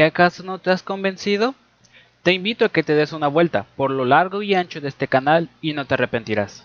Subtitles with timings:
[0.00, 1.54] ¿Que acaso no te has convencido?
[2.22, 5.08] Te invito a que te des una vuelta por lo largo y ancho de este
[5.08, 6.64] canal y no te arrepentirás.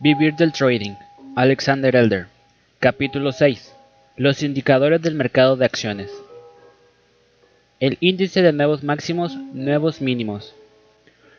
[0.00, 0.94] Vivir del Trading,
[1.36, 2.28] Alexander Elder.
[2.78, 3.74] Capítulo 6.
[4.16, 6.10] Los indicadores del mercado de acciones.
[7.80, 10.54] El índice de nuevos máximos, nuevos mínimos.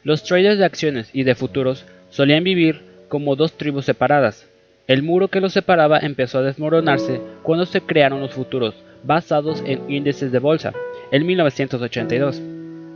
[0.04, 4.48] Los traders de acciones y de futuros solían vivir como dos tribus separadas.
[4.86, 8.76] El muro que los separaba empezó a desmoronarse cuando se crearon los futuros
[9.06, 10.74] basados en índices de bolsa,
[11.12, 12.42] en 1982.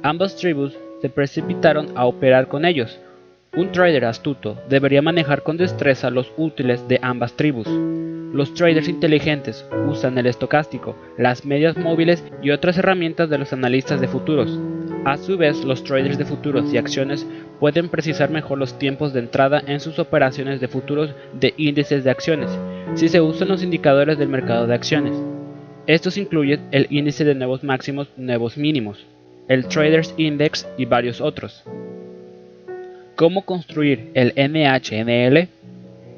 [0.04, 3.00] Ambas tribus se precipitaron a operar con ellos.
[3.55, 7.67] Un trader astuto debería manejar con destreza los útiles de ambas tribus.
[8.34, 14.00] Los traders inteligentes usan el estocástico, las medias móviles y otras herramientas de los analistas
[14.02, 14.59] de futuros.
[15.03, 17.26] A su vez, los traders de futuros y acciones
[17.59, 22.12] pueden precisar mejor los tiempos de entrada en sus operaciones de futuros de índices de
[22.12, 22.52] acciones,
[22.94, 25.29] si se usan los indicadores del mercado de acciones.
[25.88, 29.06] Estos incluyen el índice de nuevos máximos, nuevos mínimos,
[29.48, 31.64] el Traders Index y varios otros.
[33.16, 35.50] ¿Cómo construir el NHNL?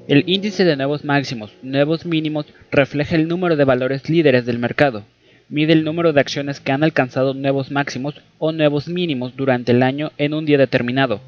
[0.08, 5.04] El índice de nuevos máximos, nuevos mínimos refleja el número de valores líderes del mercado.
[5.48, 9.84] Mide el número de acciones que han alcanzado nuevos máximos o nuevos mínimos durante el
[9.84, 11.22] año en un día determinado.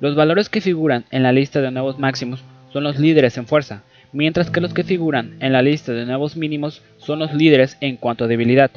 [0.00, 3.82] Los valores que figuran en la lista de nuevos máximos son los líderes en fuerza,
[4.16, 7.96] mientras que los que figuran en la lista de nuevos mínimos son los líderes en
[7.96, 8.70] cuanto a debilidad.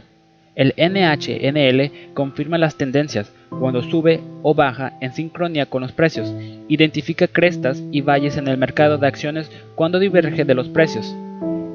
[0.54, 6.36] El NHNL confirma las tendencias cuando sube o baja en sincronía con los precios,
[6.68, 11.16] identifica crestas y valles en el mercado de acciones cuando diverge de los precios.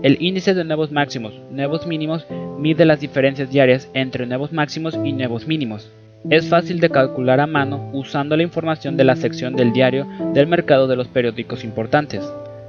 [0.03, 2.27] El índice de nuevos máximos, nuevos mínimos
[2.59, 5.91] mide las diferencias diarias entre nuevos máximos y nuevos mínimos.
[6.29, 10.47] Es fácil de calcular a mano usando la información de la sección del diario del
[10.47, 12.23] mercado de los periódicos importantes.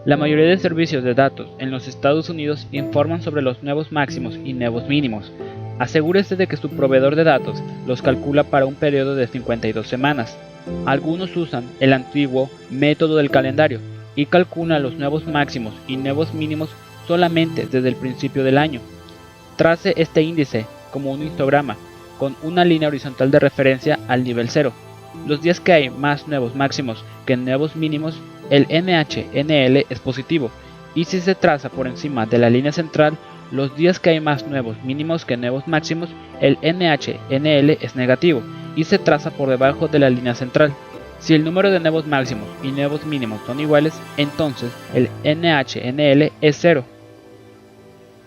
[0.06, 4.38] La mayoría de servicios de datos en los Estados Unidos informan sobre los nuevos máximos
[4.46, 5.32] y nuevos mínimos.
[5.80, 10.38] Asegúrese de que su proveedor de datos los calcula para un periodo de 52 semanas.
[10.86, 13.80] Algunos usan el antiguo método del calendario
[14.16, 16.70] y calculan los nuevos máximos y nuevos mínimos
[17.08, 18.82] solamente desde el principio del año.
[19.56, 21.78] Trace este índice como un histograma
[22.20, 24.72] con una línea horizontal de referencia al nivel 0.
[25.28, 30.52] Los días que hay más nuevos máximos que nuevos mínimos el NHNL es positivo
[30.96, 33.18] y si se traza por encima de la línea central,
[33.52, 36.10] los días que hay más nuevos mínimos que nuevos máximos,
[36.42, 38.42] el NHNL es negativo
[38.76, 40.74] y se traza por debajo de la línea central.
[41.20, 46.58] Si el número de nuevos máximos y nuevos mínimos son iguales, entonces el NHNL es
[46.60, 46.86] cero.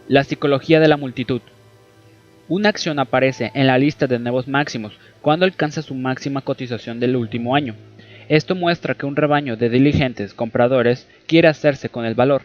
[0.08, 1.40] La psicología de la multitud.
[2.48, 7.16] Una acción aparece en la lista de nuevos máximos cuando alcanza su máxima cotización del
[7.16, 7.74] último año.
[8.28, 12.42] Esto muestra que un rebaño de diligentes compradores quiere hacerse con el valor.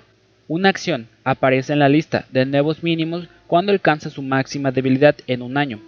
[0.48, 5.42] Una acción aparece en la lista de nuevos mínimos cuando alcanza su máxima debilidad en
[5.42, 5.80] un año.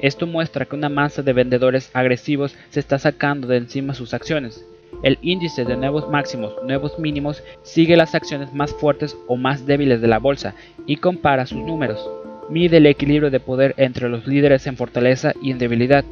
[0.00, 4.64] Esto muestra que una masa de vendedores agresivos se está sacando de encima sus acciones.
[5.02, 10.00] El índice de nuevos máximos, nuevos mínimos sigue las acciones más fuertes o más débiles
[10.00, 10.54] de la bolsa
[10.86, 12.08] y compara sus números.
[12.48, 16.04] Mide el equilibrio de poder entre los líderes en fortaleza y en debilidad.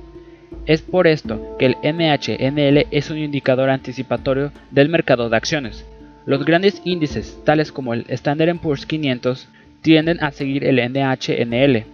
[0.66, 5.84] Es por esto que el NHNL es un indicador anticipatorio del mercado de acciones.
[6.26, 9.48] Los grandes índices, tales como el Standard Poor's 500,
[9.82, 11.86] tienden a seguir el NHNL.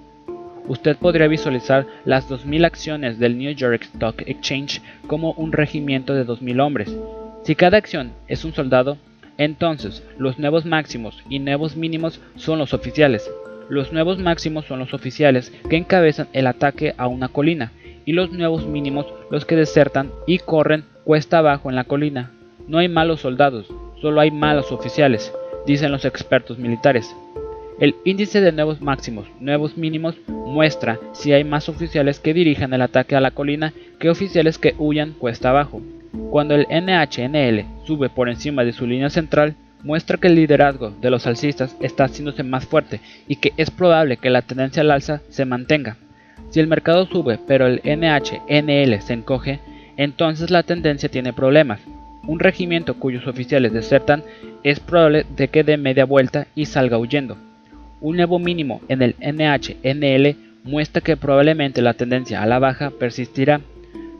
[0.68, 6.26] Usted podría visualizar las 2.000 acciones del New York Stock Exchange como un regimiento de
[6.26, 6.96] 2.000 hombres.
[7.44, 8.98] Si cada acción es un soldado,
[9.38, 13.30] entonces los nuevos máximos y nuevos mínimos son los oficiales.
[13.68, 17.70] Los nuevos máximos son los oficiales que encabezan el ataque a una colina
[18.06, 22.30] y los nuevos mínimos los que desertan y corren cuesta abajo en la colina.
[22.66, 23.66] No hay malos soldados,
[24.00, 25.32] solo hay malos oficiales,
[25.66, 27.14] dicen los expertos militares.
[27.78, 32.80] El índice de nuevos máximos, nuevos mínimos, muestra si hay más oficiales que dirijan el
[32.80, 35.82] ataque a la colina que oficiales que huyan cuesta abajo.
[36.30, 41.10] Cuando el NHNL sube por encima de su línea central, muestra que el liderazgo de
[41.10, 45.20] los alcistas está haciéndose más fuerte y que es probable que la tendencia al alza
[45.28, 45.98] se mantenga.
[46.50, 49.60] Si el mercado sube pero el NHNL se encoge,
[49.96, 51.80] entonces la tendencia tiene problemas.
[52.26, 54.24] Un regimiento cuyos oficiales desertan
[54.62, 57.36] es probable de que dé media vuelta y salga huyendo.
[58.00, 63.60] Un nuevo mínimo en el NHNL muestra que probablemente la tendencia a la baja persistirá.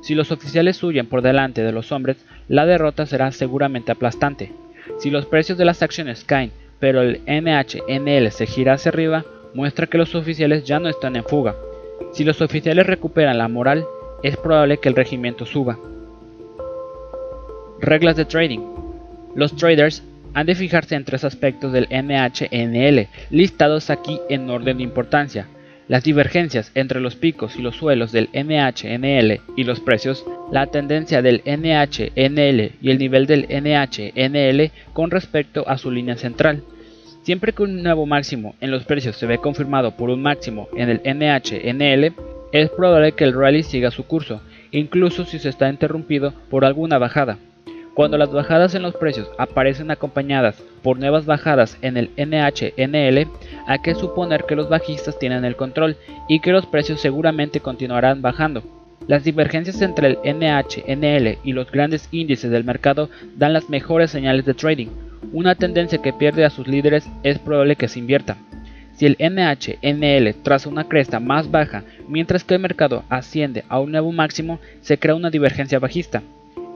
[0.02, 4.52] Si los oficiales huyen por delante de los hombres, la derrota será seguramente aplastante.
[4.99, 9.88] Si los precios de las acciones caen, pero el NHNL se gira hacia arriba, muestra
[9.88, 11.56] que los oficiales ya no están en fuga.
[12.12, 13.84] Si los oficiales recuperan la moral,
[14.22, 15.78] es probable que el regimiento suba.
[17.81, 18.60] Reglas de trading.
[19.34, 20.02] Los traders
[20.34, 25.46] han de fijarse en tres aspectos del NHNL, listados aquí en orden de importancia.
[25.88, 31.22] las divergencias entre los picos y los suelos del NHNL y los precios, la tendencia
[31.22, 36.62] del NHNL y el nivel del NHNL con respecto a su línea central.
[37.26, 40.88] Siempre que un nuevo máximo en los precios se ve confirmado por un máximo en
[40.88, 42.14] el NHNL,
[42.52, 44.40] es probable que el rally siga su curso,
[44.70, 47.38] incluso si se está interrumpido por alguna bajada.
[47.94, 53.26] Cuando las bajadas en los precios aparecen acompañadas por nuevas bajadas en el NHNL,
[53.67, 55.96] hay que suponer que los bajistas tienen el control
[56.28, 58.62] y que los precios seguramente continuarán bajando.
[59.08, 64.44] Las divergencias entre el NHNL y los grandes índices del mercado dan las mejores señales
[64.44, 64.90] de trading.
[65.32, 68.37] Una tendencia que pierde a sus líderes es probable que se invierta.
[68.94, 73.93] Si el NHNL traza una cresta más baja mientras que el mercado asciende a un
[73.93, 76.23] nuevo máximo, se crea una divergencia bajista.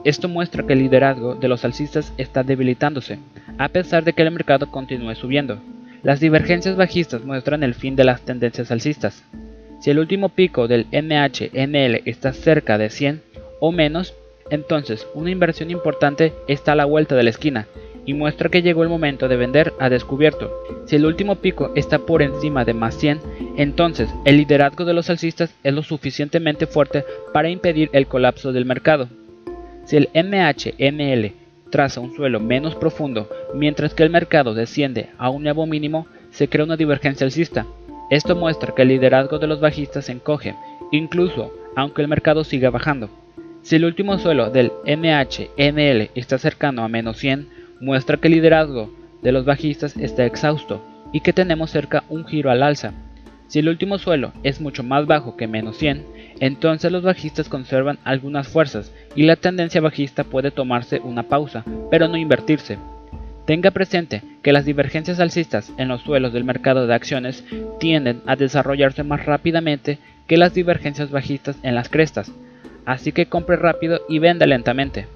[0.03, 3.19] Esto muestra que el liderazgo de los alcistas está debilitándose,
[3.57, 5.59] a pesar de que el mercado continúe subiendo.
[6.03, 9.23] Las divergencias bajistas muestran el fin de las tendencias alcistas.
[9.79, 13.21] Si el último pico del NHNL está cerca de 100
[13.59, 14.13] o menos,
[14.49, 17.67] entonces una inversión importante está a la vuelta de la esquina
[18.05, 20.51] y muestra que llegó el momento de vender a descubierto.
[20.85, 23.19] Si el último pico está por encima de más 100,
[23.57, 28.65] entonces el liderazgo de los alcistas es lo suficientemente fuerte para impedir el colapso del
[28.65, 29.07] mercado.
[29.85, 31.33] Si el MHNL
[31.69, 36.47] traza un suelo menos profundo mientras que el mercado desciende a un nuevo mínimo, se
[36.47, 37.65] crea una divergencia alcista.
[38.09, 40.55] Esto muestra que el liderazgo de los bajistas se encoge,
[40.91, 43.09] incluso aunque el mercado siga bajando.
[43.61, 48.89] Si el último suelo del MHNL está cercano a menos 100, muestra que el liderazgo
[49.21, 50.81] de los bajistas está exhausto
[51.11, 52.93] y que tenemos cerca un giro al alza.
[53.47, 56.05] Si el último suelo es mucho más bajo que menos 100,
[56.39, 62.07] entonces los bajistas conservan algunas fuerzas y la tendencia bajista puede tomarse una pausa, pero
[62.07, 62.77] no invertirse.
[63.45, 67.43] Tenga presente que las divergencias alcistas en los suelos del mercado de acciones
[67.79, 72.31] tienden a desarrollarse más rápidamente que las divergencias bajistas en las crestas,
[72.85, 75.07] así que compre rápido y venda lentamente.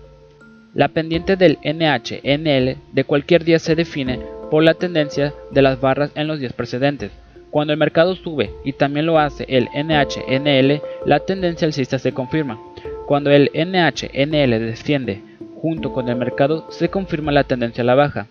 [0.75, 4.19] La pendiente del NHNL de cualquier día se define
[4.51, 7.13] por la tendencia de las barras en los días precedentes.
[7.49, 12.59] Cuando el mercado sube y también lo hace el NHNL, la tendencia alcista se confirma.
[13.07, 15.21] Cuando el NHNL desciende
[15.61, 18.27] junto con el mercado, se confirma la tendencia a la baja.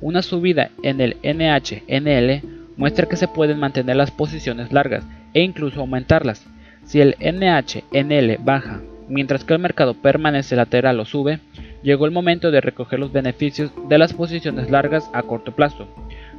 [0.00, 2.48] Una subida en el NHNL
[2.78, 5.04] muestra que se pueden mantener las posiciones largas
[5.34, 6.46] e incluso aumentarlas.
[6.86, 11.38] Si el NHNL baja mientras que el mercado permanece lateral o sube,
[11.82, 15.88] llegó el momento de recoger los beneficios de las posiciones largas a corto plazo.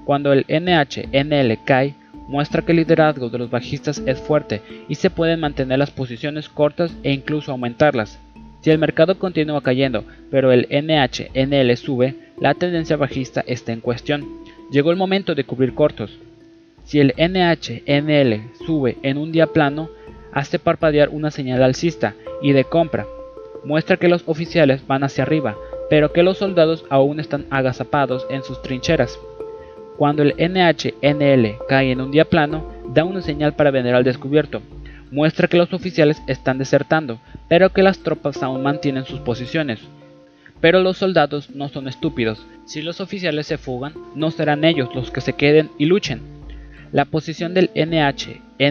[0.06, 1.95] Cuando el NHNL cae,
[2.28, 6.50] muestra que el liderazgo de los bajistas es fuerte y se pueden mantener las posiciones
[6.50, 8.19] cortas e incluso aumentarlas.
[8.62, 14.25] Si el mercado continúa cayendo, pero el NHNL sube, la tendencia bajista está en cuestión.
[14.72, 16.18] Llegó el momento de cubrir cortos.
[16.86, 19.89] Si el NHNL sube en un día plano,
[20.31, 23.06] hace parpadear una señal alcista y de compra.
[23.63, 25.56] Muestra que los oficiales van hacia arriba,
[25.89, 29.18] pero que los soldados aún están agazapados en sus trincheras.
[29.98, 34.62] Cuando el NHNL cae en un día plano, da una señal para vender al descubierto.
[35.12, 39.80] Muestra que los oficiales están desertando, pero que las tropas aún mantienen sus posiciones.
[40.60, 42.45] Pero los soldados no son estúpidos.
[42.65, 46.21] Si los oficiales se fugan, no serán ellos los que se queden y luchen.
[46.92, 47.69] La posición del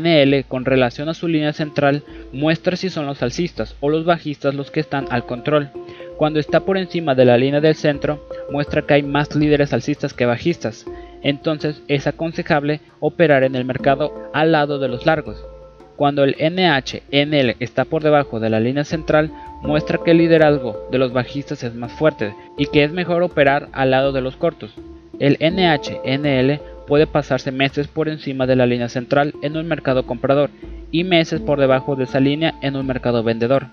[0.00, 4.55] NHNL con relación a su línea central muestra si son los alcistas o los bajistas
[4.55, 5.70] los que están al control.
[6.17, 10.15] Cuando está por encima de la línea del centro, muestra que hay más líderes alcistas
[10.15, 10.87] que bajistas
[11.22, 15.43] entonces es aconsejable operar en el mercado al lado de los largos.
[15.96, 19.31] Cuando el NHNL está por debajo de la línea central,
[19.63, 23.69] muestra que el liderazgo de los bajistas es más fuerte y que es mejor operar
[23.72, 24.75] al lado de los cortos.
[25.20, 26.61] El NHNL
[26.93, 30.51] puede pasarse meses por encima de la línea central en un mercado comprador
[30.91, 33.69] y meses por debajo de esa línea en un mercado vendedor.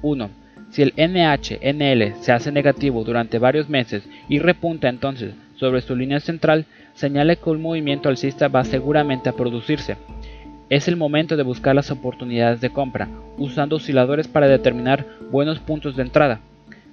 [0.00, 0.30] 1.
[0.70, 6.20] Si el NHNL se hace negativo durante varios meses y repunta entonces sobre su línea
[6.20, 6.64] central,
[6.94, 9.98] señala que un movimiento alcista va seguramente a producirse.
[10.70, 15.96] Es el momento de buscar las oportunidades de compra, usando osciladores para determinar buenos puntos
[15.96, 16.40] de entrada.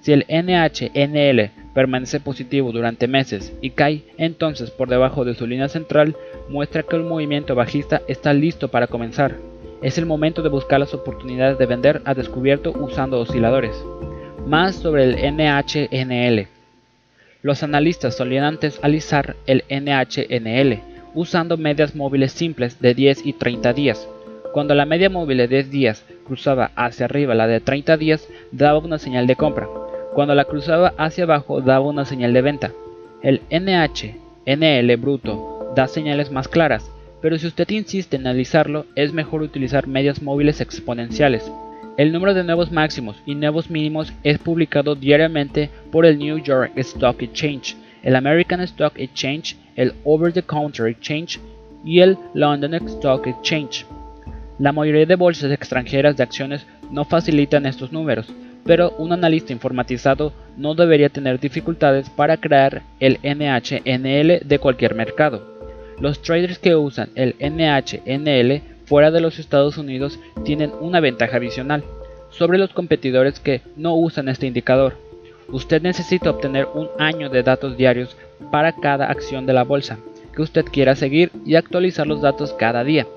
[0.05, 5.67] Si el NHNL permanece positivo durante meses y cae entonces por debajo de su línea
[5.67, 6.15] central,
[6.47, 9.35] muestra que el movimiento bajista está listo para comenzar.
[9.81, 13.75] Es el momento de buscar las oportunidades de vender a descubierto usando osciladores.
[14.45, 16.49] Más sobre el NHNL.
[17.41, 20.81] Los analistas solían antes alisar el NHNL
[21.15, 24.07] usando medias móviles simples de 10 y 30 días.
[24.53, 28.77] Cuando la media móvil de 10 días cruzaba hacia arriba la de 30 días, daba
[28.77, 29.67] una señal de compra.
[30.15, 32.71] Cuando la cruzaba hacia abajo, daba una señal de venta.
[33.21, 36.89] El NHNL bruto da señales más claras,
[37.21, 41.51] pero si usted insiste en analizarlo, es mejor utilizar medias móviles exponenciales.
[41.97, 46.71] El número de nuevos máximos y nuevos mínimos es publicado diariamente por el New York
[46.77, 51.41] Stock Exchange, el American Stock Exchange, el Over the Counter Exchange
[51.83, 53.85] y el London Stock Exchange.
[54.59, 58.31] La mayoría de bolsas extranjeras de acciones no facilitan estos números,
[58.65, 65.55] pero un analista informatizado no debería tener dificultades para crear el NHNL de cualquier mercado.
[65.99, 71.83] Los traders que usan el NHNL fuera de los Estados Unidos tienen una ventaja adicional
[72.31, 74.97] sobre los competidores que no usan este indicador.
[75.47, 78.17] Usted necesita obtener un año de datos diarios
[78.51, 79.99] para cada acción de la bolsa
[80.35, 83.07] que usted quiera seguir y actualizar los datos cada día.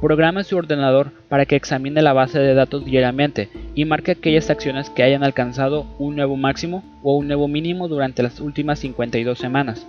[0.00, 4.88] Programe su ordenador para que examine la base de datos diariamente y marque aquellas acciones
[4.88, 9.86] que hayan alcanzado un nuevo máximo o un nuevo mínimo durante las últimas 52 semanas.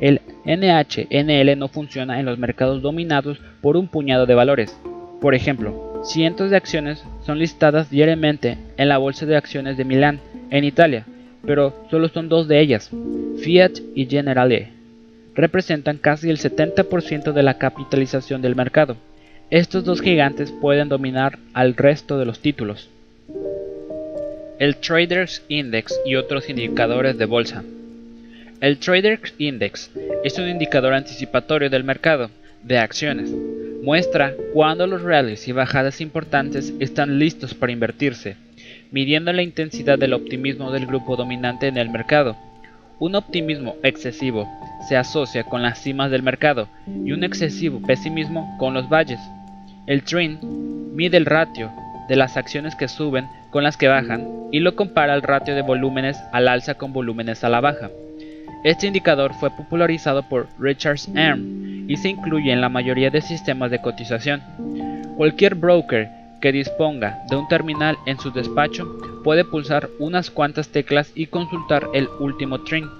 [0.00, 4.74] El NHNL no funciona en los mercados dominados por un puñado de valores.
[5.20, 10.20] Por ejemplo, cientos de acciones son listadas diariamente en la bolsa de acciones de Milán,
[10.50, 11.04] en Italia,
[11.44, 12.90] pero solo son dos de ellas,
[13.42, 14.70] Fiat y Generale.
[15.34, 18.96] Representan casi el 70% de la capitalización del mercado.
[19.50, 22.88] Estos dos gigantes pueden dominar al resto de los títulos.
[24.60, 27.64] El Traders Index y otros indicadores de bolsa.
[28.60, 29.90] El Traders Index
[30.22, 32.30] es un indicador anticipatorio del mercado
[32.62, 33.34] de acciones.
[33.82, 38.36] Muestra cuándo los rallies y bajadas importantes están listos para invertirse,
[38.92, 42.36] midiendo la intensidad del optimismo del grupo dominante en el mercado.
[43.00, 44.46] Un optimismo excesivo
[44.88, 46.68] se asocia con las cimas del mercado
[47.04, 49.18] y un excesivo pesimismo con los valles.
[49.86, 51.70] El trend mide el ratio
[52.08, 55.62] de las acciones que suben con las que bajan y lo compara al ratio de
[55.62, 57.90] volúmenes al alza con volúmenes a la baja.
[58.62, 63.70] Este indicador fue popularizado por Richard Arm y se incluye en la mayoría de sistemas
[63.70, 64.42] de cotización.
[65.16, 66.08] Cualquier broker
[66.40, 71.88] que disponga de un terminal en su despacho puede pulsar unas cuantas teclas y consultar
[71.94, 72.90] el último trend.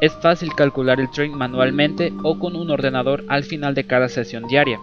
[0.00, 4.46] Es fácil calcular el trend manualmente o con un ordenador al final de cada sesión
[4.46, 4.78] diaria.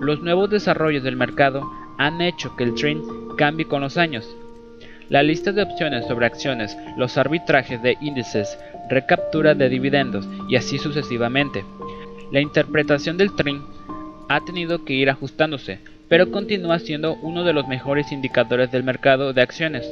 [0.00, 1.62] Los nuevos desarrollos del mercado
[1.96, 3.02] han hecho que el trend
[3.36, 4.28] cambie con los años.
[5.08, 8.58] La lista de opciones sobre acciones, los arbitrajes de índices,
[8.90, 11.64] recaptura de dividendos y así sucesivamente.
[12.30, 13.62] La interpretación del trend
[14.28, 19.32] ha tenido que ir ajustándose, pero continúa siendo uno de los mejores indicadores del mercado
[19.32, 19.90] de acciones.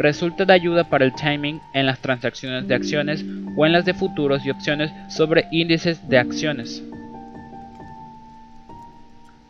[0.00, 3.22] Resulta de ayuda para el timing en las transacciones de acciones
[3.54, 6.82] o en las de futuros y opciones sobre índices de acciones.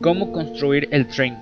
[0.00, 1.38] ¿Cómo construir el trend?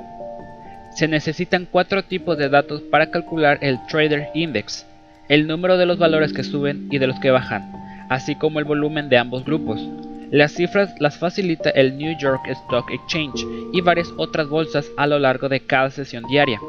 [0.94, 4.84] Se necesitan cuatro tipos de datos para calcular el Trader Index
[5.30, 7.72] el número de los valores que suben y de los que bajan,
[8.10, 9.80] así como el volumen de ambos grupos.
[10.30, 15.18] Las cifras las facilita el New York Stock Exchange y varias otras bolsas a lo
[15.18, 16.60] largo de cada sesión diaria.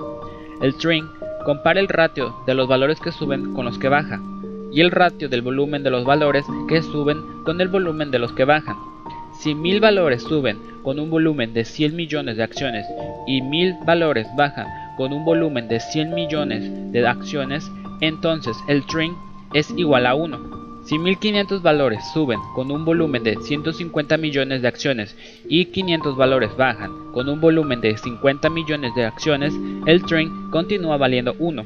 [0.61, 1.09] El trend
[1.45, 5.29] compara el ratio de los valores que suben con los que bajan y el ratio
[5.29, 8.75] del volumen de los valores que suben con el volumen de los que bajan.
[9.39, 12.85] Si mil valores suben con un volumen de 100 millones de acciones
[13.25, 14.67] y mil valores bajan
[14.97, 19.15] con un volumen de 100 millones de acciones, entonces el trend
[19.53, 20.58] es igual a 1.
[20.89, 25.15] Si 1500 valores suben con un volumen de 150 millones de acciones
[25.47, 29.53] y 500 valores bajan con un volumen de 50 millones de acciones,
[29.85, 31.63] el trend continúa valiendo 1.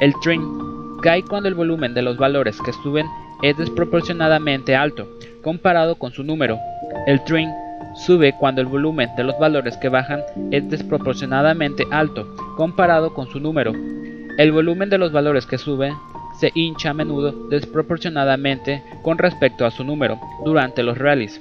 [0.00, 3.06] El trend cae cuando el volumen de los valores que suben
[3.40, 5.08] es desproporcionadamente alto
[5.42, 6.58] comparado con su número.
[7.06, 7.50] El trend
[7.96, 12.26] sube cuando el volumen de los valores que bajan es desproporcionadamente alto
[12.58, 13.72] comparado con su número.
[14.36, 15.94] El volumen de los valores que suben
[16.40, 21.40] se hincha a menudo desproporcionadamente con respecto a su número durante los rallies.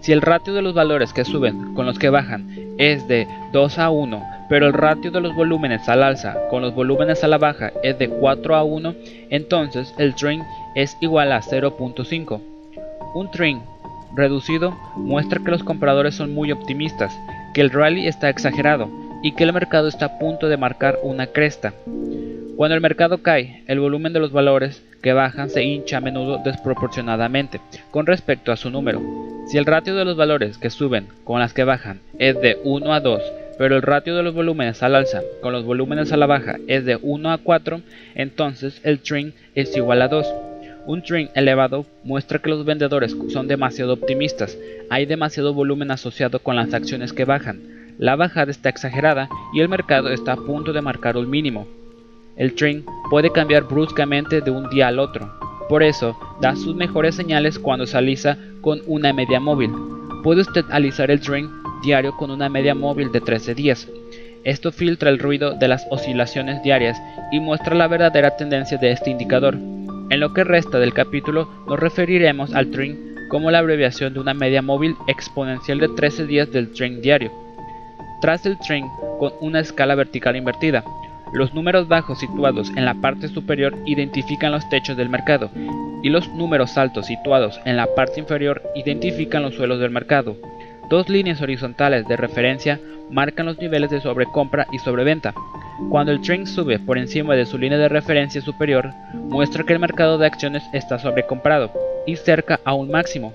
[0.00, 3.78] Si el ratio de los valores que suben con los que bajan es de 2
[3.78, 7.36] a 1, pero el ratio de los volúmenes al alza con los volúmenes a la
[7.36, 8.94] baja es de 4 a 1,
[9.28, 10.42] entonces el trend
[10.74, 12.40] es igual a 0.5.
[13.14, 13.62] Un trend
[14.14, 17.12] reducido muestra que los compradores son muy optimistas,
[17.54, 18.88] que el rally está exagerado
[19.22, 21.74] y que el mercado está a punto de marcar una cresta.
[22.60, 26.42] Cuando el mercado cae, el volumen de los valores que bajan se hincha a menudo
[26.44, 27.58] desproporcionadamente
[27.90, 29.00] con respecto a su número.
[29.46, 32.92] Si el ratio de los valores que suben con las que bajan es de 1
[32.92, 33.22] a 2,
[33.56, 36.84] pero el ratio de los volúmenes al alza con los volúmenes a la baja es
[36.84, 37.80] de 1 a 4,
[38.14, 40.26] entonces el trend es igual a 2.
[40.84, 44.58] Un trend elevado muestra que los vendedores son demasiado optimistas,
[44.90, 49.70] hay demasiado volumen asociado con las acciones que bajan, la bajada está exagerada y el
[49.70, 51.79] mercado está a punto de marcar un mínimo.
[52.40, 55.30] El trend puede cambiar bruscamente de un día al otro,
[55.68, 59.70] por eso da sus mejores señales cuando se alisa con una media móvil.
[60.24, 61.50] puede usted alisar el trend
[61.82, 63.86] diario con una media móvil de 13 días.
[64.42, 66.98] Esto filtra el ruido de las oscilaciones diarias
[67.30, 69.56] y muestra la verdadera tendencia de este indicador.
[69.56, 74.32] En lo que resta del capítulo nos referiremos al trend como la abreviación de una
[74.32, 77.30] media móvil exponencial de 13 días del trend diario.
[78.22, 80.82] Tras el trend con una escala vertical invertida,
[81.32, 85.50] los números bajos situados en la parte superior identifican los techos del mercado
[86.02, 90.36] y los números altos situados en la parte inferior identifican los suelos del mercado.
[90.88, 95.34] Dos líneas horizontales de referencia marcan los niveles de sobrecompra y sobreventa.
[95.88, 99.78] Cuando el trend sube por encima de su línea de referencia superior, muestra que el
[99.78, 101.72] mercado de acciones está sobrecomprado
[102.06, 103.34] y cerca a un máximo.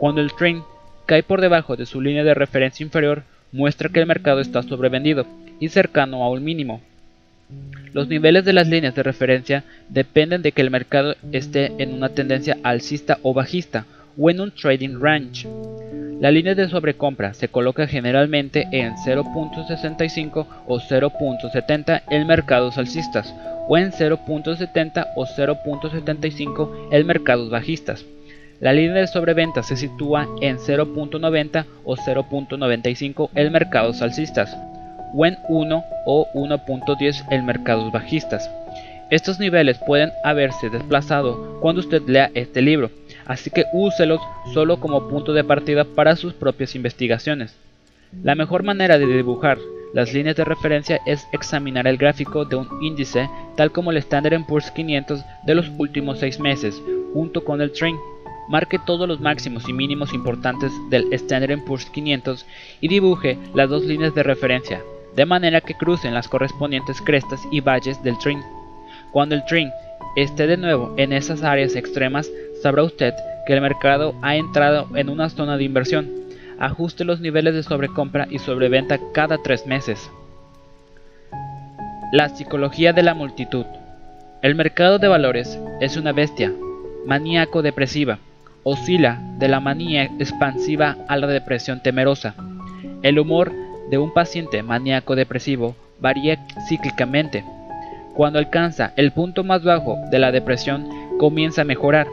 [0.00, 0.62] Cuando el trend
[1.06, 3.22] cae por debajo de su línea de referencia inferior,
[3.52, 5.26] muestra que el mercado está sobrevendido
[5.60, 6.80] y cercano a un mínimo.
[7.92, 12.08] Los niveles de las líneas de referencia dependen de que el mercado esté en una
[12.08, 13.86] tendencia alcista o bajista
[14.18, 15.46] o en un trading range.
[16.20, 23.34] La línea de sobrecompra se coloca generalmente en 0.65 o 0.70 en mercados alcistas
[23.68, 28.04] o en 0.70 o 0.75 en mercados bajistas.
[28.60, 34.56] La línea de sobreventa se sitúa en 0.90 o 0.95 en mercados alcistas
[35.14, 38.50] o en 1 o 1.10 en mercados bajistas.
[39.10, 42.90] Estos niveles pueden haberse desplazado cuando usted lea este libro,
[43.26, 44.20] así que úselos
[44.52, 47.54] solo como punto de partida para sus propias investigaciones.
[48.22, 49.58] La mejor manera de dibujar
[49.92, 54.44] las líneas de referencia es examinar el gráfico de un índice tal como el Standard
[54.46, 57.98] Poor's 500 de los últimos 6 meses, junto con el trend.
[58.48, 62.44] Marque todos los máximos y mínimos importantes del Standard Poor's 500
[62.80, 64.82] y dibuje las dos líneas de referencia,
[65.14, 68.42] de manera que crucen las correspondientes crestas y valles del trend.
[69.12, 69.72] Cuando el trend
[70.16, 72.30] esté de nuevo en esas áreas extremas,
[72.62, 73.14] sabrá usted
[73.46, 76.10] que el mercado ha entrado en una zona de inversión.
[76.58, 80.10] Ajuste los niveles de sobrecompra y sobreventa cada tres meses.
[82.12, 83.66] La psicología de la multitud.
[84.40, 86.52] El mercado de valores es una bestia,
[87.06, 88.18] maníaco-depresiva.
[88.62, 92.34] Oscila de la manía expansiva a la depresión temerosa.
[93.02, 93.52] El humor
[93.90, 97.44] de un paciente maníaco-depresivo varía cíclicamente.
[98.14, 102.06] Cuando alcanza el punto más bajo de la depresión, comienza a mejorar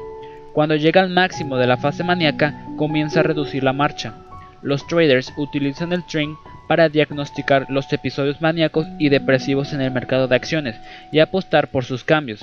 [0.53, 4.15] cuando llega al máximo de la fase maníaca, comienza a reducir la marcha.
[4.61, 6.35] Los traders utilizan el trend
[6.67, 10.75] para diagnosticar los episodios maníacos y depresivos en el mercado de acciones
[11.11, 12.41] y apostar por sus cambios.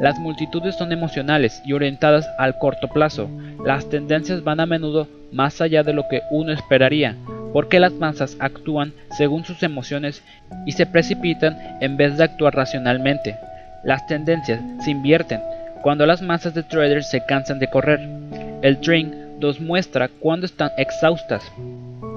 [0.00, 3.28] Las multitudes son emocionales y orientadas al corto plazo.
[3.64, 7.16] Las tendencias van a menudo más allá de lo que uno esperaría,
[7.52, 10.22] porque las masas actúan según sus emociones
[10.66, 13.36] y se precipitan en vez de actuar racionalmente.
[13.84, 15.40] Las tendencias se invierten,
[15.82, 18.00] cuando las masas de traders se cansan de correr.
[18.62, 21.50] El trend nos muestra cuando están exhaustas.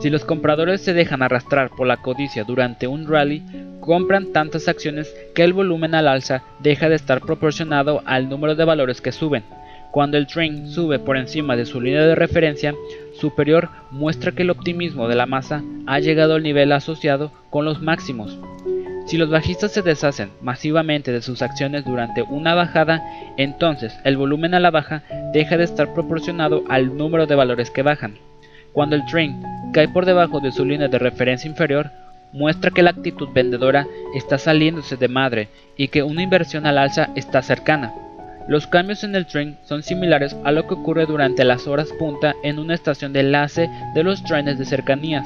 [0.02, 3.42] Si los compradores se dejan arrastrar por la codicia durante un rally,
[3.80, 8.66] compran tantas acciones que el volumen al alza deja de estar proporcionado al número de
[8.66, 9.44] valores que suben.
[9.94, 12.74] Cuando el trend sube por encima de su línea de referencia
[13.14, 17.80] superior, muestra que el optimismo de la masa ha llegado al nivel asociado con los
[17.80, 18.40] máximos.
[19.06, 23.04] Si los bajistas se deshacen masivamente de sus acciones durante una bajada,
[23.38, 27.84] entonces el volumen a la baja deja de estar proporcionado al número de valores que
[27.84, 28.16] bajan.
[28.72, 31.92] Cuando el trend cae por debajo de su línea de referencia inferior,
[32.32, 37.12] muestra que la actitud vendedora está saliéndose de madre y que una inversión al alza
[37.14, 37.94] está cercana.
[38.48, 42.36] Los cambios en el trend son similares a lo que ocurre durante las horas punta
[42.44, 45.26] en una estación de enlace de los trenes de cercanías.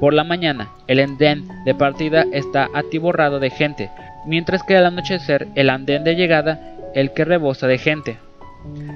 [0.00, 3.90] Por la mañana, el andén de partida está atiborrado de gente,
[4.26, 6.60] mientras que al anochecer el andén de llegada
[6.94, 8.18] el que rebosa de gente.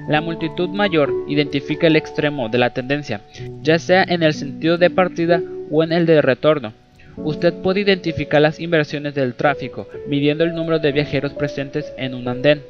[0.07, 3.21] La multitud mayor identifica el extremo de la tendencia,
[3.61, 6.73] ya sea en el sentido de partida o en el de retorno.
[7.17, 12.27] Usted puede identificar las inversiones del tráfico midiendo el número de viajeros presentes en un
[12.27, 12.61] andén.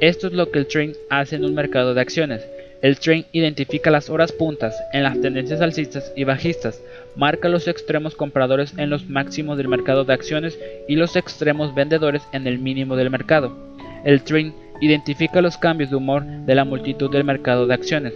[0.00, 2.46] Esto es lo que el trend hace en un mercado de acciones.
[2.80, 6.82] El trend identifica las horas puntas en las tendencias alcistas y bajistas,
[7.14, 12.22] marca los extremos compradores en los máximos del mercado de acciones y los extremos vendedores
[12.32, 13.56] en el mínimo del mercado.
[14.04, 18.14] El trend identifica los cambios de humor de la multitud del mercado de acciones.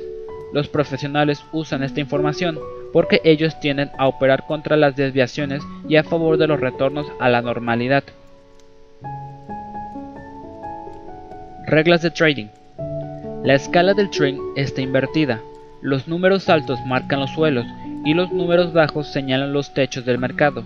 [0.52, 2.58] Los profesionales usan esta información
[2.92, 7.28] porque ellos tienden a operar contra las desviaciones y a favor de los retornos a
[7.28, 8.02] la normalidad.
[11.68, 12.46] Reglas de trading.
[13.42, 15.40] La escala del trend está invertida.
[15.82, 17.66] Los números altos marcan los suelos
[18.04, 20.62] y los números bajos señalan los techos del mercado.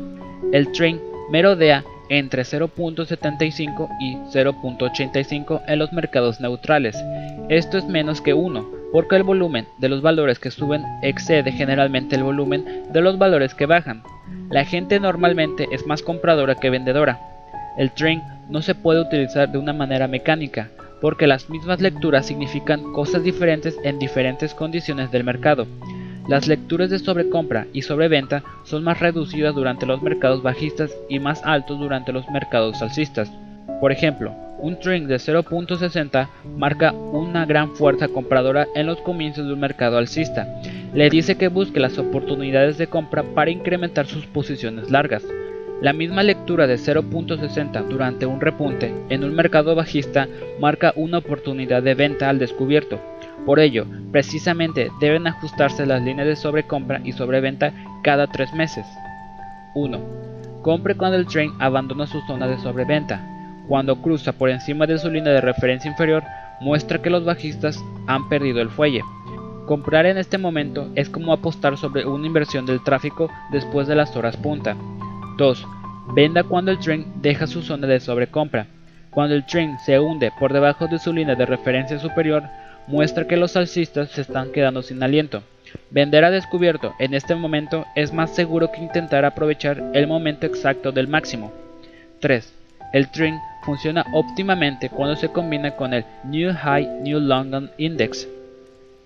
[0.53, 7.03] El trend merodea entre 0.75 y 0.85 en los mercados neutrales.
[7.49, 12.17] Esto es menos que 1, porque el volumen de los valores que suben excede generalmente
[12.17, 14.03] el volumen de los valores que bajan.
[14.51, 17.19] La gente normalmente es más compradora que vendedora.
[17.79, 20.69] El trend no se puede utilizar de una manera mecánica,
[21.01, 25.67] porque las mismas lecturas significan cosas diferentes en diferentes condiciones del mercado.
[26.29, 31.43] Las lecturas de sobrecompra y sobreventa son más reducidas durante los mercados bajistas y más
[31.45, 33.33] altos durante los mercados alcistas.
[33.81, 39.55] Por ejemplo, un trend de 0.60 marca una gran fuerza compradora en los comienzos de
[39.55, 40.47] un mercado alcista.
[40.93, 45.25] Le dice que busque las oportunidades de compra para incrementar sus posiciones largas.
[45.81, 50.29] La misma lectura de 0.60 durante un repunte en un mercado bajista
[50.61, 53.01] marca una oportunidad de venta al descubierto.
[53.47, 58.85] Por ello, precisamente deben ajustarse las líneas de sobrecompra y sobreventa cada tres meses.
[59.75, 59.99] 1.
[60.61, 63.27] Compre cuando el trend abandona su zona de sobreventa.
[63.67, 66.23] Cuando cruza por encima de su línea de referencia inferior,
[66.61, 69.01] muestra que los bajistas han perdido el fuelle.
[69.65, 74.15] Comprar en este momento es como apostar sobre una inversión del tráfico después de las
[74.15, 74.77] horas punta.
[75.41, 75.67] 2.
[76.15, 78.67] Venda cuando el trend deja su zona de sobrecompra.
[79.11, 82.43] Cuando el trend se hunde por debajo de su línea de referencia superior,
[82.87, 85.43] muestra que los alcistas se están quedando sin aliento.
[85.91, 90.93] Vender a descubierto en este momento es más seguro que intentar aprovechar el momento exacto
[90.93, 91.51] del máximo.
[92.21, 92.53] 3.
[92.93, 98.29] El trend funciona óptimamente cuando se combina con el New High New London Index.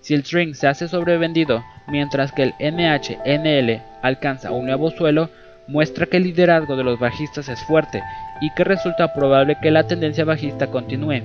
[0.01, 5.29] Si el trend se hace sobrevendido mientras que el NHNL alcanza un nuevo suelo,
[5.67, 8.01] muestra que el liderazgo de los bajistas es fuerte
[8.41, 11.21] y que resulta probable que la tendencia bajista continúe.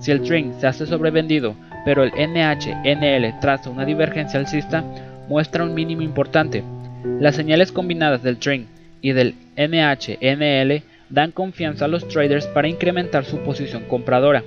[0.00, 4.84] Si el trend se hace sobrevendido, pero el NH-NL traza una divergencia alcista,
[5.28, 6.62] muestra un mínimo importante.
[7.18, 8.66] Las señales combinadas del trend
[9.00, 14.44] y del NH-NL dan confianza a los traders para incrementar su posición compradora.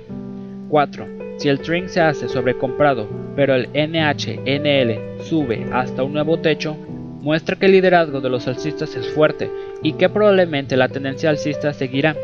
[0.68, 1.08] 4.
[1.38, 6.76] Si el trend se hace sobrecomprado, pero el NH-NL sube hasta un nuevo techo,
[7.22, 9.48] muestra que el liderazgo de los alcistas es fuerte
[9.80, 12.16] y que probablemente la tendencia alcista seguirá.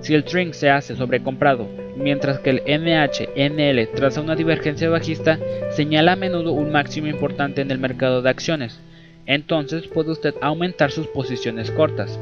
[0.00, 5.38] Si el trend se hace sobrecomprado, mientras que el NH-NL traza una divergencia bajista,
[5.70, 8.80] señala a menudo un máximo importante en el mercado de acciones.
[9.24, 12.18] Entonces puede usted aumentar sus posiciones cortas.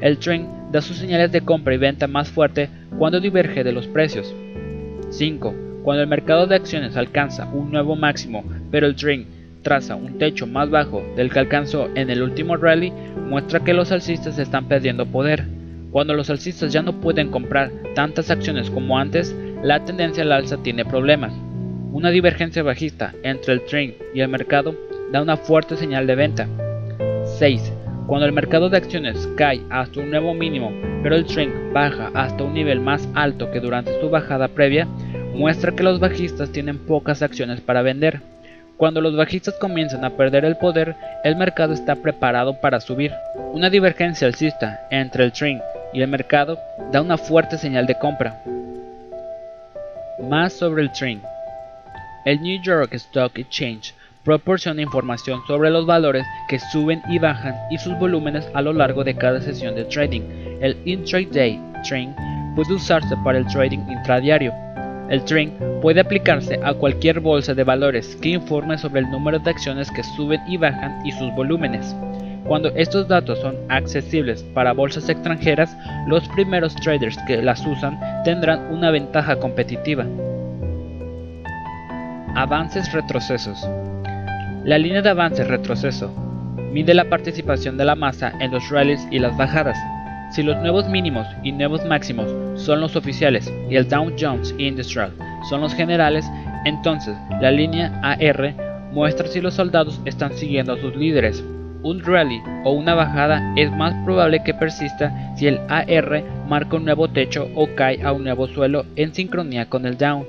[0.00, 3.86] El trend da sus señales de compra y venta más fuerte cuando diverge de los
[3.86, 4.34] precios.
[5.10, 5.54] 5.
[5.84, 9.35] Cuando el mercado de acciones alcanza un nuevo máximo, pero el trend
[9.66, 12.92] traza un techo más bajo del que alcanzó en el último rally,
[13.28, 15.44] muestra que los alcistas están perdiendo poder.
[15.90, 20.58] Cuando los alcistas ya no pueden comprar tantas acciones como antes, la tendencia al alza
[20.58, 21.32] tiene problemas.
[21.90, 24.72] Una divergencia bajista entre el trend y el mercado
[25.10, 26.46] da una fuerte señal de venta.
[27.36, 27.72] 6.
[28.06, 30.70] Cuando el mercado de acciones cae hasta un nuevo mínimo,
[31.02, 34.86] pero el trend baja hasta un nivel más alto que durante su bajada previa,
[35.34, 38.20] muestra que los bajistas tienen pocas acciones para vender.
[38.76, 43.10] Cuando los bajistas comienzan a perder el poder, el mercado está preparado para subir.
[43.52, 45.62] Una divergencia alcista entre el trend
[45.94, 46.58] y el mercado
[46.92, 48.42] da una fuerte señal de compra.
[50.28, 51.22] Más sobre el trend.
[52.26, 57.78] El New York Stock Exchange proporciona información sobre los valores que suben y bajan y
[57.78, 60.22] sus volúmenes a lo largo de cada sesión de trading.
[60.60, 61.58] El intraday
[61.88, 62.14] trend
[62.54, 64.65] puede usarse para el trading intradiario
[65.08, 69.50] el trend puede aplicarse a cualquier bolsa de valores que informe sobre el número de
[69.50, 71.94] acciones que suben y bajan y sus volúmenes.
[72.46, 78.72] Cuando estos datos son accesibles para bolsas extranjeras, los primeros traders que las usan tendrán
[78.72, 80.06] una ventaja competitiva.
[82.34, 83.68] Avances retrocesos.
[84.64, 86.10] La línea de avance-retroceso
[86.72, 89.78] mide la participación de la masa en los rallies y las bajadas.
[90.30, 95.12] Si los nuevos mínimos y nuevos máximos son los oficiales y el Dow Jones Industrial
[95.48, 96.28] son los generales,
[96.64, 98.54] entonces la línea AR
[98.92, 101.44] muestra si los soldados están siguiendo a sus líderes.
[101.82, 106.84] Un rally o una bajada es más probable que persista si el AR marca un
[106.84, 110.26] nuevo techo o cae a un nuevo suelo en sincronía con el Dow.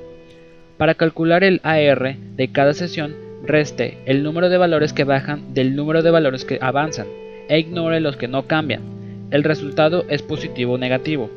[0.78, 5.76] Para calcular el AR de cada sesión, reste el número de valores que bajan del
[5.76, 7.08] número de valores que avanzan
[7.50, 8.97] e ignore los que no cambian.
[9.30, 11.30] El resultado es positivo o negativo,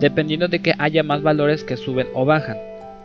[0.00, 2.58] dependiendo de que haya más valores que suben o bajan.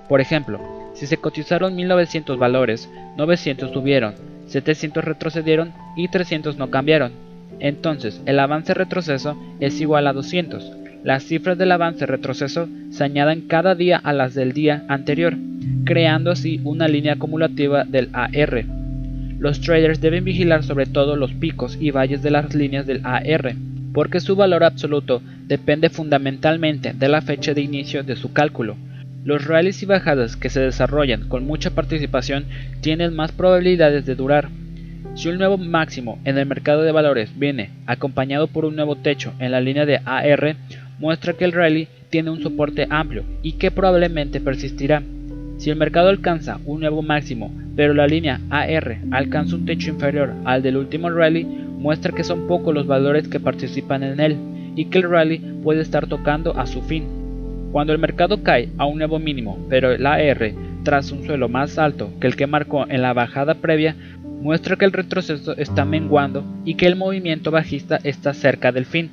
[0.09, 0.59] Por ejemplo,
[0.93, 4.15] si se cotizaron 1900 valores, 900 subieron,
[4.47, 7.13] 700 retrocedieron y 300 no cambiaron.
[7.59, 10.71] Entonces, el avance retroceso es igual a 200.
[11.03, 15.35] Las cifras del avance retroceso se añaden cada día a las del día anterior,
[15.85, 18.65] creando así una línea acumulativa del AR.
[19.39, 23.55] Los traders deben vigilar sobre todo los picos y valles de las líneas del AR,
[23.93, 28.75] porque su valor absoluto depende fundamentalmente de la fecha de inicio de su cálculo.
[29.23, 32.45] Los rallies y bajadas que se desarrollan con mucha participación
[32.81, 34.49] tienen más probabilidades de durar.
[35.15, 39.33] Si un nuevo máximo en el mercado de valores viene acompañado por un nuevo techo
[39.39, 40.55] en la línea de AR,
[40.99, 45.03] muestra que el rally tiene un soporte amplio y que probablemente persistirá.
[45.57, 50.33] Si el mercado alcanza un nuevo máximo, pero la línea AR alcanza un techo inferior
[50.45, 54.37] al del último rally, muestra que son pocos los valores que participan en él
[54.75, 57.05] y que el rally puede estar tocando a su fin.
[57.71, 61.77] Cuando el mercado cae a un nuevo mínimo, pero el AR tras un suelo más
[61.77, 63.95] alto que el que marcó en la bajada previa,
[64.41, 69.09] muestra que el retroceso está menguando y que el movimiento bajista está cerca del fin.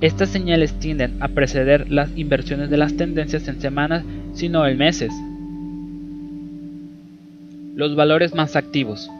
[0.00, 5.10] Estas señales tienden a preceder las inversiones de las tendencias en semanas, sino en meses.
[7.76, 9.10] Los valores más activos.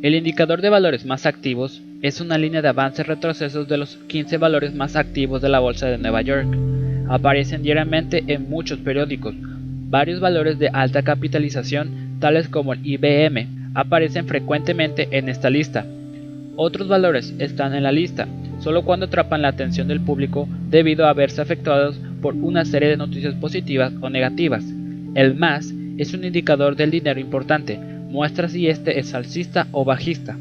[0.00, 4.74] El indicador de valores más activos es una línea de avances-retrocesos de los 15 valores
[4.74, 6.48] más activos de la Bolsa de Nueva York
[7.10, 9.34] aparecen diariamente en muchos periódicos.
[9.90, 15.84] Varios valores de alta capitalización, tales como el IBM, aparecen frecuentemente en esta lista.
[16.56, 18.26] Otros valores están en la lista
[18.58, 22.96] solo cuando atrapan la atención del público debido a verse afectados por una serie de
[22.96, 24.64] noticias positivas o negativas.
[25.14, 30.36] El MAS es un indicador del dinero importante, muestra si este es alcista o bajista.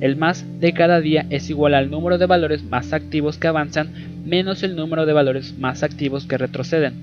[0.00, 3.90] El MAS de cada día es igual al número de valores más activos que avanzan
[4.24, 6.94] menos el número de valores más activos que retroceden.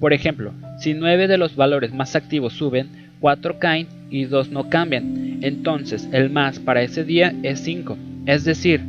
[0.00, 2.88] Por ejemplo, si 9 de los valores más activos suben,
[3.20, 8.44] 4 caen y 2 no cambian, entonces el más para ese día es 5, es
[8.44, 8.80] decir,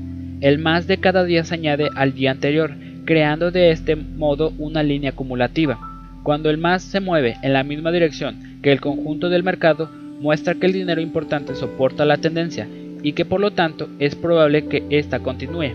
[0.42, 2.72] el más de cada día se añade al día anterior,
[3.06, 5.93] creando de este modo una línea acumulativa.
[6.24, 9.90] Cuando el más se mueve en la misma dirección que el conjunto del mercado,
[10.22, 12.66] muestra que el dinero importante soporta la tendencia
[13.04, 15.72] y que por lo tanto es probable que ésta continúe.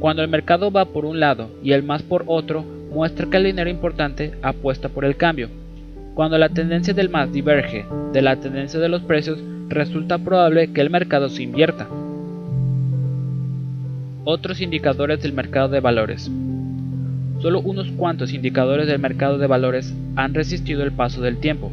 [0.00, 3.44] Cuando el mercado va por un lado y el más por otro, muestra que el
[3.44, 5.48] dinero importante apuesta por el cambio.
[6.14, 10.80] Cuando la tendencia del más diverge de la tendencia de los precios, resulta probable que
[10.80, 11.86] el mercado se invierta.
[14.24, 16.28] Otros indicadores del mercado de valores.
[17.44, 21.70] Solo unos cuantos indicadores del mercado de valores han resistido el paso del tiempo.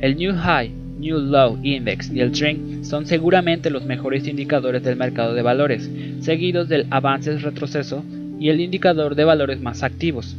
[0.00, 4.96] El New High New Low Index y el Trend son seguramente los mejores indicadores del
[4.96, 8.04] mercado de valores, seguidos del avance retroceso
[8.40, 10.36] y el indicador de valores más activos.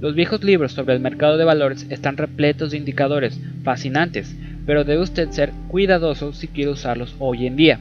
[0.00, 4.32] Los viejos libros sobre el mercado de valores están repletos de indicadores fascinantes,
[4.64, 7.80] pero debe usted ser cuidadoso si quiere usarlos hoy en día.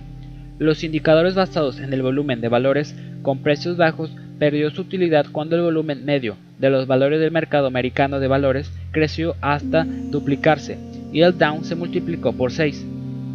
[0.58, 5.56] Los indicadores basados en el volumen de valores con precios bajos perdió su utilidad cuando
[5.56, 10.78] el volumen medio de los valores del mercado americano de valores creció hasta duplicarse
[11.12, 12.86] y el down se multiplicó por 6.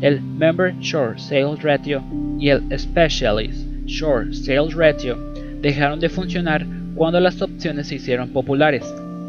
[0.00, 2.02] El Member Short Sales Ratio
[2.38, 5.16] y el Specialist Short Sales Ratio
[5.60, 8.84] dejaron de funcionar cuando las opciones se hicieron populares.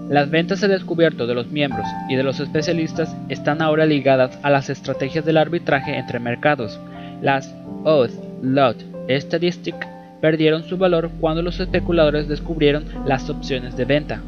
[0.10, 4.50] Las ventas de descubierto de los miembros y de los especialistas están ahora ligadas a
[4.50, 6.80] las estrategias del arbitraje entre mercados.
[7.22, 7.54] Las
[7.86, 9.93] Oath Lot Statistic
[10.24, 14.22] perdieron su valor cuando los especuladores descubrieron las opciones de venta,